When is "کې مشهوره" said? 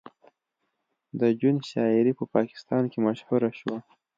2.91-3.51